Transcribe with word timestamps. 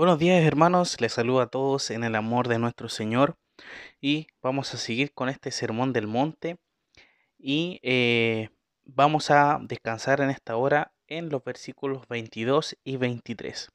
Buenos 0.00 0.18
días 0.18 0.42
hermanos, 0.42 0.98
les 1.02 1.12
saludo 1.12 1.42
a 1.42 1.48
todos 1.48 1.90
en 1.90 2.04
el 2.04 2.14
amor 2.14 2.48
de 2.48 2.58
nuestro 2.58 2.88
Señor 2.88 3.36
y 4.00 4.28
vamos 4.40 4.72
a 4.72 4.78
seguir 4.78 5.12
con 5.12 5.28
este 5.28 5.50
sermón 5.50 5.92
del 5.92 6.06
monte 6.06 6.56
y 7.38 7.80
eh, 7.82 8.48
vamos 8.86 9.30
a 9.30 9.58
descansar 9.60 10.22
en 10.22 10.30
esta 10.30 10.56
hora 10.56 10.92
en 11.06 11.28
los 11.28 11.44
versículos 11.44 12.08
22 12.08 12.78
y 12.82 12.96
23. 12.96 13.70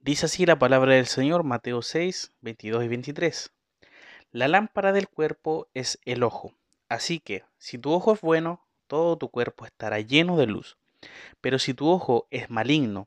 Dice 0.00 0.24
así 0.24 0.46
la 0.46 0.58
palabra 0.58 0.94
del 0.94 1.04
Señor, 1.04 1.44
Mateo 1.44 1.82
6, 1.82 2.32
22 2.40 2.84
y 2.84 2.88
23. 2.88 3.52
La 4.30 4.48
lámpara 4.48 4.92
del 4.92 5.06
cuerpo 5.06 5.68
es 5.74 5.98
el 6.06 6.22
ojo, 6.22 6.54
así 6.88 7.20
que 7.20 7.44
si 7.58 7.76
tu 7.76 7.92
ojo 7.92 8.14
es 8.14 8.22
bueno, 8.22 8.64
todo 8.86 9.18
tu 9.18 9.28
cuerpo 9.28 9.66
estará 9.66 10.00
lleno 10.00 10.38
de 10.38 10.46
luz, 10.46 10.78
pero 11.42 11.58
si 11.58 11.74
tu 11.74 11.90
ojo 11.90 12.26
es 12.30 12.48
maligno, 12.48 13.06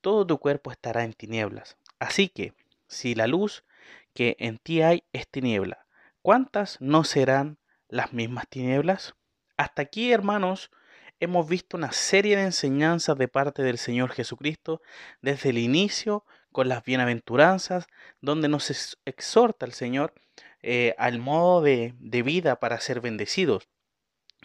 todo 0.00 0.26
tu 0.26 0.38
cuerpo 0.38 0.72
estará 0.72 1.04
en 1.04 1.12
tinieblas. 1.12 1.76
Así 2.04 2.28
que, 2.28 2.52
si 2.86 3.14
la 3.14 3.26
luz 3.26 3.64
que 4.12 4.36
en 4.38 4.58
ti 4.58 4.82
hay 4.82 5.04
es 5.14 5.26
tiniebla, 5.26 5.86
¿cuántas 6.20 6.78
no 6.80 7.02
serán 7.02 7.58
las 7.88 8.12
mismas 8.12 8.46
tinieblas? 8.46 9.14
Hasta 9.56 9.80
aquí, 9.82 10.12
hermanos, 10.12 10.70
hemos 11.18 11.48
visto 11.48 11.78
una 11.78 11.92
serie 11.92 12.36
de 12.36 12.42
enseñanzas 12.42 13.16
de 13.16 13.26
parte 13.26 13.62
del 13.62 13.78
Señor 13.78 14.12
Jesucristo 14.12 14.82
desde 15.22 15.48
el 15.48 15.56
inicio 15.56 16.26
con 16.52 16.68
las 16.68 16.84
bienaventuranzas, 16.84 17.86
donde 18.20 18.48
nos 18.48 18.96
exhorta 19.06 19.64
el 19.64 19.72
Señor 19.72 20.12
eh, 20.60 20.94
al 20.98 21.18
modo 21.18 21.62
de 21.62 22.22
vida 22.22 22.60
para 22.60 22.80
ser 22.80 23.00
bendecidos, 23.00 23.70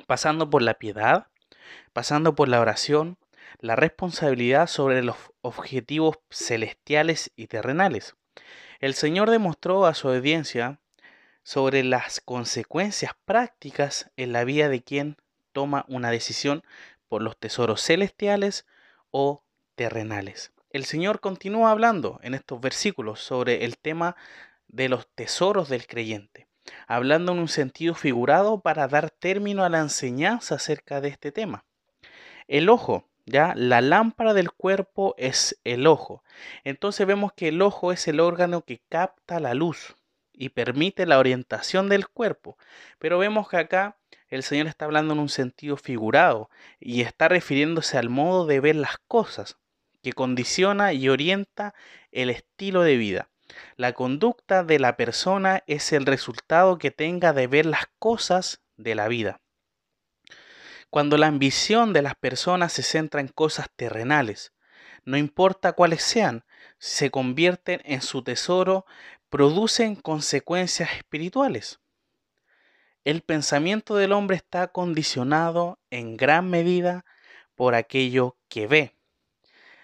pasando 0.08 0.50
por 0.50 0.62
la 0.62 0.76
piedad, 0.76 1.28
pasando 1.92 2.36
por 2.36 2.48
la 2.48 2.62
oración, 2.62 3.18
la 3.60 3.76
responsabilidad 3.76 4.68
sobre 4.68 5.04
los 5.04 5.18
objetivos 5.42 6.20
celestiales 6.30 7.32
y 7.36 7.48
terrenales. 7.48 8.16
El 8.80 8.94
Señor 8.94 9.30
demostró 9.30 9.86
a 9.86 9.94
su 9.94 10.10
audiencia 10.10 10.80
sobre 11.44 11.84
las 11.84 12.22
consecuencias 12.22 13.14
prácticas 13.26 14.12
en 14.18 14.32
la 14.32 14.44
vida 14.44 14.70
de 14.70 14.84
quien 14.84 15.18
toma 15.52 15.86
una 15.88 16.12
decisión 16.12 16.64
por 17.08 17.22
los 17.22 17.38
tesoros 17.38 17.82
celestiales 17.82 18.66
o 19.12 19.44
terrenales. 19.76 20.54
El 20.72 20.86
Señor 20.86 21.20
continúa 21.20 21.72
hablando 21.72 22.20
en 22.22 22.36
estos 22.36 22.62
versículos 22.62 23.20
sobre 23.20 23.66
el 23.66 23.78
tema 23.78 24.16
de 24.68 24.88
los 24.88 25.08
tesoros 25.16 25.68
del 25.68 25.88
creyente, 25.88 26.48
hablando 26.88 27.32
en 27.32 27.40
un 27.40 27.48
sentido 27.48 27.96
figurado 27.96 28.62
para 28.62 28.88
dar 28.88 29.10
término 29.10 29.64
a 29.64 29.70
la 29.70 29.80
enseñanza 29.80 30.56
acerca 30.56 31.02
de 31.02 31.10
este 31.10 31.32
tema. 31.32 31.66
El 32.48 32.70
ojo 32.70 33.09
¿ya? 33.30 33.54
La 33.56 33.82
lámpara 33.82 34.34
del 34.34 34.52
cuerpo 34.52 35.14
es 35.18 35.60
el 35.64 35.88
ojo. 35.88 36.24
Entonces 36.64 37.06
vemos 37.06 37.32
que 37.34 37.50
el 37.50 37.62
ojo 37.62 37.92
es 37.92 38.08
el 38.08 38.20
órgano 38.20 38.64
que 38.64 38.82
capta 38.90 39.40
la 39.40 39.54
luz 39.54 39.96
y 40.34 40.50
permite 40.50 41.06
la 41.06 41.20
orientación 41.20 41.90
del 41.90 42.08
cuerpo. 42.08 42.58
Pero 42.98 43.20
vemos 43.20 43.48
que 43.50 43.58
acá 43.58 43.98
el 44.30 44.44
Señor 44.44 44.68
está 44.68 44.86
hablando 44.86 45.14
en 45.14 45.20
un 45.20 45.30
sentido 45.30 45.78
figurado 45.78 46.50
y 46.80 47.02
está 47.02 47.28
refiriéndose 47.28 47.98
al 47.98 48.10
modo 48.10 48.46
de 48.46 48.60
ver 48.60 48.76
las 48.76 48.98
cosas 49.08 49.58
que 50.02 50.14
condiciona 50.14 50.94
y 50.94 51.10
orienta 51.10 51.74
el 52.12 52.30
estilo 52.30 52.84
de 52.84 52.98
vida. 52.98 53.30
La 53.76 53.94
conducta 53.94 54.64
de 54.64 54.80
la 54.80 54.96
persona 54.96 55.64
es 55.68 55.92
el 55.94 56.06
resultado 56.06 56.78
que 56.78 56.92
tenga 56.92 57.34
de 57.34 57.48
ver 57.48 57.66
las 57.66 57.88
cosas 57.98 58.62
de 58.78 58.96
la 58.96 59.08
vida. 59.08 59.42
Cuando 60.90 61.18
la 61.18 61.28
ambición 61.28 61.94
de 61.94 62.02
las 62.02 62.16
personas 62.16 62.74
se 62.74 62.84
centra 62.84 63.22
en 63.22 63.28
cosas 63.28 63.68
terrenales, 63.76 64.54
no 65.06 65.18
importa 65.18 65.74
cuáles 65.74 66.02
sean, 66.02 66.46
se 66.78 67.12
convierten 67.12 67.82
en 67.86 68.02
su 68.02 68.24
tesoro, 68.24 68.86
producen 69.30 69.96
consecuencias 69.96 70.94
espirituales. 70.94 71.80
El 73.04 73.22
pensamiento 73.22 73.96
del 73.96 74.12
hombre 74.12 74.36
está 74.36 74.68
condicionado 74.70 75.80
en 75.90 76.18
gran 76.18 76.50
medida 76.50 77.06
por 77.56 77.76
aquello 77.76 78.38
que 78.50 78.68
ve. 78.68 78.96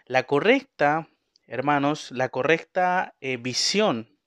La 0.06 0.24
correcta, 0.24 1.08
hermanos, 1.48 2.12
la 2.12 2.30
correcta 2.30 3.16
eh, 3.22 3.38
visión 3.38 4.20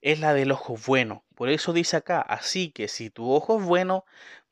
es 0.00 0.20
la 0.20 0.34
del 0.34 0.52
ojo 0.52 0.76
bueno. 0.86 1.24
Por 1.34 1.48
eso 1.48 1.72
dice 1.72 1.96
acá, 1.96 2.20
así 2.20 2.70
que 2.70 2.88
si 2.88 3.10
tu 3.10 3.30
ojo 3.30 3.58
es 3.60 3.64
bueno, 3.64 4.04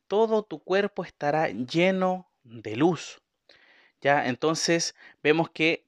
todo 0.08 0.42
tu 0.42 0.58
cuerpo 0.60 1.04
estará 1.04 1.48
lleno 1.48 2.30
de 2.42 2.76
luz. 2.76 3.20
Ya, 4.00 4.26
entonces 4.26 4.94
vemos 5.22 5.50
que 5.50 5.86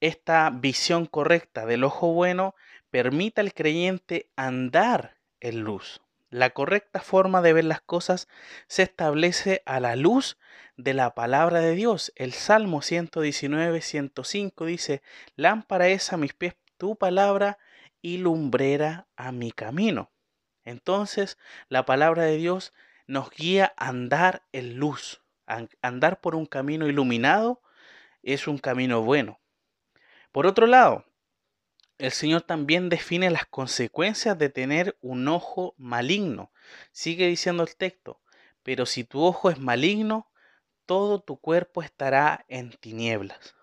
esta 0.00 0.50
visión 0.50 1.06
correcta 1.06 1.66
del 1.66 1.84
ojo 1.84 2.12
bueno 2.12 2.54
permite 2.90 3.40
al 3.40 3.54
creyente 3.54 4.30
andar 4.36 5.16
en 5.40 5.60
luz. 5.60 6.00
La 6.30 6.50
correcta 6.50 7.00
forma 7.00 7.40
de 7.40 7.52
ver 7.52 7.64
las 7.64 7.80
cosas 7.80 8.28
se 8.66 8.82
establece 8.82 9.62
a 9.64 9.80
la 9.80 9.96
luz 9.96 10.38
de 10.76 10.92
la 10.92 11.14
palabra 11.14 11.60
de 11.60 11.74
Dios. 11.74 12.12
El 12.16 12.32
Salmo 12.32 12.82
119, 12.82 13.80
105 13.80 14.66
dice, 14.66 15.02
lámpara 15.36 15.88
es 15.88 16.12
a 16.12 16.16
mis 16.16 16.34
pies 16.34 16.56
tu 16.76 16.96
palabra 16.96 17.58
y 18.02 18.18
lumbrera 18.18 19.06
a 19.16 19.32
mi 19.32 19.50
camino. 19.50 20.10
Entonces, 20.64 21.38
la 21.68 21.86
palabra 21.86 22.24
de 22.24 22.36
Dios 22.36 22.74
nos 23.06 23.30
guía 23.30 23.72
a 23.76 23.88
andar 23.88 24.44
en 24.52 24.76
luz. 24.76 25.22
Andar 25.80 26.20
por 26.20 26.34
un 26.34 26.46
camino 26.46 26.88
iluminado 26.88 27.62
es 28.22 28.48
un 28.48 28.58
camino 28.58 29.02
bueno. 29.02 29.38
Por 30.32 30.46
otro 30.46 30.66
lado, 30.66 31.04
el 31.98 32.10
Señor 32.12 32.42
también 32.42 32.88
define 32.88 33.30
las 33.30 33.46
consecuencias 33.46 34.36
de 34.38 34.50
tener 34.50 34.98
un 35.00 35.28
ojo 35.28 35.74
maligno. 35.78 36.52
Sigue 36.92 37.26
diciendo 37.26 37.62
el 37.62 37.74
texto, 37.76 38.20
pero 38.62 38.84
si 38.84 39.04
tu 39.04 39.22
ojo 39.22 39.48
es 39.48 39.58
maligno, 39.58 40.30
todo 40.84 41.20
tu 41.20 41.38
cuerpo 41.38 41.82
estará 41.82 42.44
en 42.48 42.70
tinieblas. 42.70 43.54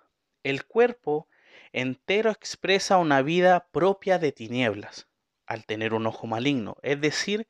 El 0.42 0.66
cuerpo 0.66 1.28
entero 1.74 2.32
expresa 2.32 2.98
una 2.98 3.22
vida 3.22 3.68
propia 3.72 4.18
de 4.18 4.32
tinieblas 4.32 5.08
al 5.46 5.66
tener 5.66 5.94
un 5.94 6.08
ojo 6.08 6.26
maligno, 6.26 6.78
es 6.82 7.00
decir, 7.02 7.48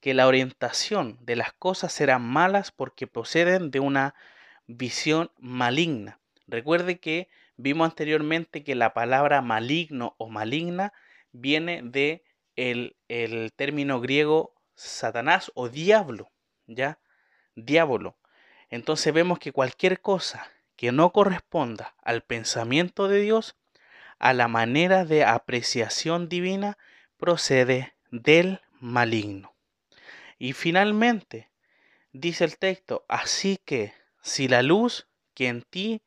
que 0.00 0.14
la 0.14 0.26
orientación 0.26 1.18
de 1.20 1.36
las 1.36 1.52
cosas 1.52 1.92
serán 1.92 2.22
malas 2.22 2.70
porque 2.70 3.06
proceden 3.06 3.70
de 3.70 3.80
una 3.80 4.14
visión 4.66 5.30
maligna. 5.38 6.20
Recuerde 6.46 6.98
que 6.98 7.28
vimos 7.56 7.90
anteriormente 7.90 8.64
que 8.64 8.74
la 8.74 8.94
palabra 8.94 9.42
maligno 9.42 10.14
o 10.18 10.28
maligna 10.28 10.92
viene 11.32 11.82
de 11.82 12.24
el, 12.56 12.96
el 13.08 13.52
término 13.52 14.00
griego 14.00 14.54
Satanás 14.74 15.50
o 15.54 15.68
diablo, 15.68 16.30
¿ya? 16.66 16.98
Diablo. 17.54 18.16
Entonces 18.70 19.12
vemos 19.12 19.38
que 19.38 19.52
cualquier 19.52 20.00
cosa 20.00 20.48
que 20.76 20.92
no 20.92 21.10
corresponda 21.12 21.94
al 22.02 22.22
pensamiento 22.22 23.08
de 23.08 23.20
Dios, 23.20 23.56
a 24.20 24.32
la 24.32 24.46
manera 24.46 25.04
de 25.04 25.24
apreciación 25.24 26.28
divina, 26.28 26.78
procede 27.16 27.94
del 28.10 28.60
maligno. 28.80 29.57
Y 30.38 30.52
finalmente, 30.52 31.50
dice 32.12 32.44
el 32.44 32.58
texto, 32.58 33.04
así 33.08 33.58
que 33.64 33.92
si 34.22 34.46
la 34.48 34.62
luz 34.62 35.08
que 35.34 35.48
en 35.48 35.62
ti 35.62 36.02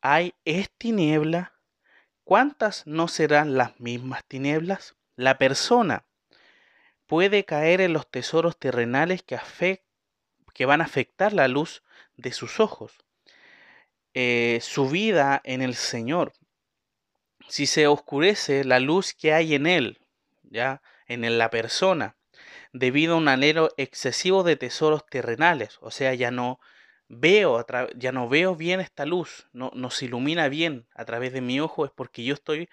hay 0.00 0.34
es 0.44 0.70
tiniebla, 0.70 1.52
¿cuántas 2.24 2.86
no 2.86 3.08
serán 3.08 3.56
las 3.56 3.78
mismas 3.78 4.24
tinieblas? 4.24 4.96
La 5.16 5.36
persona 5.38 6.04
puede 7.06 7.44
caer 7.44 7.80
en 7.80 7.92
los 7.92 8.10
tesoros 8.10 8.58
terrenales 8.58 9.22
que, 9.22 9.38
que 10.54 10.66
van 10.66 10.80
a 10.80 10.84
afectar 10.84 11.32
la 11.32 11.48
luz 11.48 11.82
de 12.16 12.32
sus 12.32 12.60
ojos, 12.60 12.92
eh, 14.14 14.60
su 14.62 14.88
vida 14.88 15.40
en 15.44 15.62
el 15.62 15.74
Señor. 15.74 16.32
Si 17.48 17.66
se 17.66 17.86
oscurece 17.86 18.64
la 18.64 18.80
luz 18.80 19.14
que 19.14 19.32
hay 19.32 19.54
en 19.54 19.66
Él, 19.66 19.98
ya 20.42 20.82
en 21.06 21.38
la 21.38 21.48
persona, 21.50 22.17
debido 22.78 23.14
a 23.14 23.18
un 23.18 23.28
anhelo 23.28 23.70
excesivo 23.76 24.42
de 24.42 24.56
tesoros 24.56 25.04
terrenales. 25.06 25.78
O 25.80 25.90
sea, 25.90 26.14
ya 26.14 26.30
no 26.30 26.60
veo, 27.08 27.64
ya 27.96 28.12
no 28.12 28.28
veo 28.28 28.54
bien 28.54 28.80
esta 28.80 29.04
luz, 29.04 29.48
no 29.52 29.70
nos 29.74 30.02
ilumina 30.02 30.48
bien 30.48 30.86
a 30.94 31.04
través 31.04 31.32
de 31.32 31.40
mi 31.40 31.60
ojo, 31.60 31.84
es 31.84 31.90
porque 31.90 32.24
yo 32.24 32.34
estoy 32.34 32.68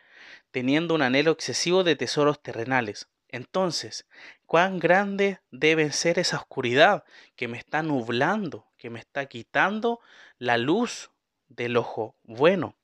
teniendo 0.51 0.93
un 0.93 1.01
anhelo 1.01 1.31
excesivo 1.31 1.83
de 1.83 1.95
tesoros 1.95 2.41
terrenales. 2.41 3.09
Entonces, 3.29 4.05
¿cuán 4.45 4.79
grande 4.79 5.39
debe 5.51 5.91
ser 5.91 6.19
esa 6.19 6.37
oscuridad 6.37 7.03
que 7.35 7.47
me 7.47 7.57
está 7.57 7.81
nublando, 7.81 8.67
que 8.77 8.89
me 8.89 8.99
está 8.99 9.25
quitando 9.25 9.99
la 10.37 10.57
luz 10.57 11.11
del 11.47 11.77
ojo 11.77 12.15
bueno? 12.23 12.75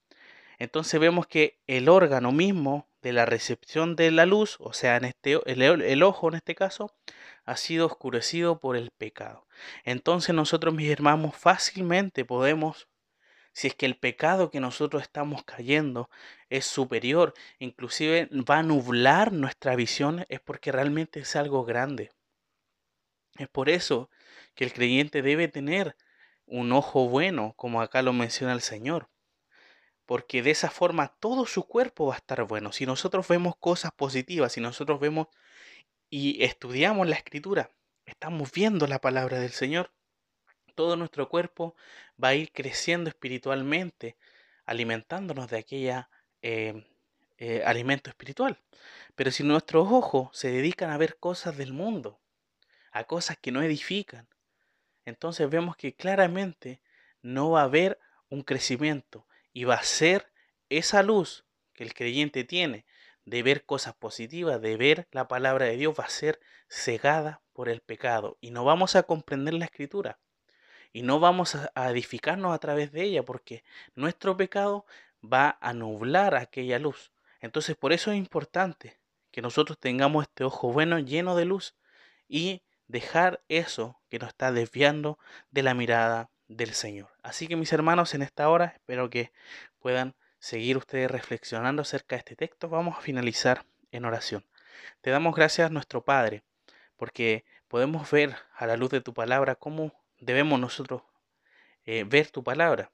Entonces 0.58 1.00
vemos 1.00 1.28
que 1.28 1.60
el 1.68 1.90
órgano 1.90 2.32
mismo 2.32 2.88
de 3.02 3.14
la 3.14 3.26
recepción 3.26 3.96
de 3.96 4.12
la 4.12 4.26
luz, 4.26 4.58
o 4.60 4.74
sea, 4.74 4.98
en 4.98 5.06
este, 5.06 5.40
el, 5.46 6.04
ojo 6.04 6.30
en 6.30 6.36
este 6.36 6.56
caso, 6.56 6.94
ha 7.46 7.58
sido 7.58 7.88
oscurecido 7.88 8.60
por 8.60 8.76
el 8.76 8.92
pecado. 8.92 9.48
Entonces 9.84 10.36
nosotros, 10.36 10.74
mis 10.74 10.90
hermanos, 10.90 11.36
fácilmente 11.36 12.26
podemos 12.26 12.88
si 13.54 13.68
es 13.68 13.76
que 13.76 13.86
el 13.86 13.98
pecado 13.98 14.50
que 14.50 14.62
nosotros 14.62 15.02
estamos 15.02 15.44
cayendo 15.44 16.10
es 16.50 16.66
superior, 16.66 17.34
inclusive 17.60 18.30
va 18.50 18.60
a 18.60 18.64
nublar 18.64 19.34
nuestra 19.34 19.76
visión, 19.76 20.26
es 20.30 20.40
porque 20.40 20.72
realmente 20.72 21.20
es 21.20 21.36
algo 21.36 21.66
grande. 21.66 22.12
Es 23.38 23.50
por 23.50 23.70
eso 23.70 24.10
que 24.56 24.64
el 24.64 24.74
creyente 24.74 25.22
debe 25.22 25.48
tener 25.48 25.96
un 26.46 26.72
ojo 26.72 27.08
bueno, 27.10 27.54
como 27.58 27.82
acá 27.82 28.02
lo 28.02 28.14
menciona 28.14 28.54
el 28.54 28.62
Señor. 28.62 29.11
Porque 30.12 30.44
de 30.44 30.52
esa 30.52 30.70
forma 30.70 31.08
todo 31.08 31.46
su 31.46 31.66
cuerpo 31.66 32.08
va 32.08 32.16
a 32.16 32.18
estar 32.18 32.44
bueno. 32.44 32.74
Si 32.74 32.86
nosotros 32.86 33.26
vemos 33.30 33.56
cosas 33.56 33.94
positivas, 33.94 34.52
si 34.52 34.60
nosotros 34.60 35.00
vemos 35.00 35.28
y 36.10 36.44
estudiamos 36.44 37.08
la 37.08 37.16
escritura, 37.16 37.72
estamos 38.06 38.52
viendo 38.52 38.88
la 38.88 39.00
palabra 39.00 39.40
del 39.40 39.52
Señor, 39.52 39.90
todo 40.76 40.98
nuestro 40.98 41.30
cuerpo 41.30 41.78
va 42.22 42.28
a 42.28 42.36
ir 42.36 42.52
creciendo 42.52 43.10
espiritualmente, 43.10 44.18
alimentándonos 44.66 45.50
de 45.50 45.60
aquella 45.60 46.10
em, 46.42 46.84
eh, 47.38 47.64
alimento 47.66 48.10
espiritual. 48.10 48.60
Pero 49.16 49.32
si 49.32 49.44
nuestros 49.44 49.88
ojos 49.90 50.28
se 50.38 50.52
dedican 50.52 50.90
a 50.90 50.98
ver 50.98 51.20
cosas 51.20 51.56
del 51.56 51.72
mundo, 51.72 52.20
a 52.92 53.06
cosas 53.06 53.38
que 53.38 53.54
no 53.54 53.62
edifican, 53.62 54.28
entonces 55.06 55.50
vemos 55.50 55.78
que 55.78 55.96
claramente 55.96 56.82
no 57.22 57.52
va 57.52 57.62
a 57.62 57.64
haber 57.64 57.98
un 58.28 58.42
crecimiento 58.42 59.26
y 59.54 59.66
va 59.66 59.76
a 59.76 59.84
ser 59.84 60.32
esa 60.70 61.04
luz 61.04 61.46
que 61.74 61.84
el 61.84 61.94
creyente 61.94 62.44
tiene 62.44 62.86
de 63.26 63.44
ver 63.44 63.66
cosas 63.66 63.94
positivas, 63.94 64.62
de 64.62 64.78
ver 64.78 65.08
la 65.12 65.28
palabra 65.28 65.66
de 65.66 65.78
Dios, 65.78 65.96
va 66.00 66.06
a 66.06 66.10
ser 66.10 66.40
cegada 66.68 67.42
por 67.54 67.70
el 67.70 67.82
pecado 67.82 68.38
y 68.42 68.52
no 68.52 68.64
vamos 68.64 68.96
a 68.96 69.04
comprender 69.04 69.54
la 69.54 69.66
escritura 69.66 70.20
y 70.94 71.04
no 71.04 71.20
vamos 71.20 71.56
a, 71.56 71.90
edificarnos 71.90 72.54
a 72.54 72.60
través 72.60 72.92
de 72.92 73.04
ella 73.04 73.24
porque 73.24 73.64
nuestro 73.96 74.36
pecado 74.38 74.86
va 75.22 75.58
a 75.62 75.74
nublar 75.74 76.36
aquella 76.36 76.80
luz. 76.80 77.12
Entonces 77.40 77.76
por 77.76 77.94
eso 77.94 78.12
es 78.12 78.18
importante 78.18 79.00
que 79.32 79.42
nosotros 79.42 79.80
tengamos 79.80 80.24
este 80.24 80.44
ojo 80.44 80.72
bueno 80.72 81.00
lleno 81.00 81.36
de 81.36 81.46
luz 81.46 81.76
y 82.28 82.64
dejar 82.88 83.44
eso 83.48 84.02
que 84.10 84.20
nos 84.20 84.30
está 84.30 84.52
desviando 84.52 85.18
de 85.52 85.64
la 85.64 85.74
mirada 85.74 86.30
del 86.58 86.74
Señor. 86.74 87.10
Así 87.24 87.48
que 87.48 87.56
mis 87.56 87.74
hermanos, 87.74 88.14
en 88.14 88.22
esta 88.22 88.50
hora 88.50 88.74
espero 88.76 89.10
que 89.10 89.32
puedan 89.80 90.16
seguir 90.40 90.78
ustedes 90.78 91.10
reflexionando 91.10 91.82
acerca 91.82 92.16
de 92.16 92.20
este 92.20 92.36
texto. 92.36 92.70
Vamos 92.70 92.98
a 92.98 93.02
finalizar 93.02 93.66
en 93.92 94.06
oración. 94.06 94.46
Te 95.02 95.12
damos 95.12 95.36
gracias, 95.36 95.72
nuestro 95.72 96.04
Padre, 96.04 96.44
porque 96.98 97.46
podemos 97.68 98.10
ver 98.12 98.36
a 98.56 98.66
la 98.66 98.78
luz 98.78 98.90
de 98.90 99.02
tu 99.02 99.14
palabra 99.14 99.56
cómo 99.56 99.94
debemos 100.20 100.60
nosotros 100.60 101.04
eh, 101.86 102.04
ver 102.04 102.30
tu 102.30 102.44
palabra. 102.44 102.92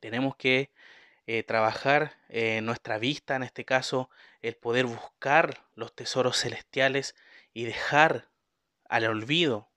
Tenemos 0.00 0.36
que 0.36 0.70
eh, 1.26 1.42
trabajar 1.42 2.16
en 2.28 2.66
nuestra 2.66 2.98
vista, 2.98 3.36
en 3.36 3.42
este 3.42 3.64
caso, 3.64 4.10
el 4.42 4.56
poder 4.56 4.86
buscar 4.86 5.66
los 5.74 5.94
tesoros 5.94 6.38
celestiales 6.38 7.14
y 7.52 7.64
dejar 7.64 8.28
al 8.88 9.04
olvido, 9.04 9.69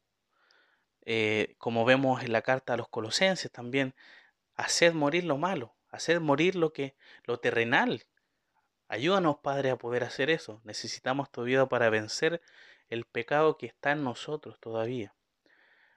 eh, 1.06 1.56
como 1.58 1.86
vemos 1.86 2.24
en 2.24 2.32
la 2.32 2.42
carta 2.42 2.74
a 2.74 2.78
los 2.78 2.90
colosenses 2.90 3.52
también, 3.52 3.94
hacer 4.56 4.94
morir 4.94 5.24
lo 5.26 5.38
malo, 5.38 5.76
hacer 5.90 6.20
morir 6.20 6.56
lo 6.56 6.74
que 6.74 6.96
lo 7.26 7.40
terrenal. 7.40 8.06
Ayúdanos, 8.88 9.38
Padre, 9.38 9.72
a 9.72 9.78
poder 9.78 10.04
hacer 10.04 10.30
eso. 10.30 10.62
Necesitamos 10.64 11.32
tu 11.32 11.44
vida 11.44 11.68
para 11.68 11.90
vencer 11.90 12.42
el 12.90 13.06
pecado 13.06 13.58
que 13.58 13.66
está 13.66 13.92
en 13.92 14.04
nosotros 14.04 14.60
todavía. 14.60 15.14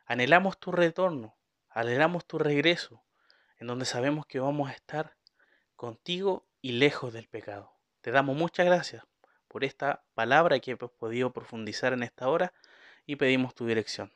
Anhelamos 0.07 0.59
tu 0.59 0.73
retorno, 0.73 1.37
anhelamos 1.69 2.27
tu 2.27 2.39
regreso, 2.39 3.03
en 3.59 3.67
donde 3.67 3.85
sabemos 3.85 4.27
que 4.27 4.41
vamos 4.41 4.71
a 4.71 4.73
estar 4.73 5.17
contigo 5.75 6.47
y 6.63 6.73
lejos 6.73 7.13
del 7.13 7.29
pecado. 7.29 7.73
Te 8.01 8.11
damos 8.11 8.37
muchas 8.37 8.67
gracias 8.67 9.05
por 9.49 9.65
esta 9.65 10.05
palabra 10.15 10.59
que 10.61 10.73
hemos 10.73 10.91
podido 10.93 11.33
profundizar 11.33 11.93
en 11.93 12.03
esta 12.03 12.29
hora 12.29 12.53
y 13.05 13.17
pedimos 13.17 13.55
tu 13.55 13.67
dirección. 13.67 14.16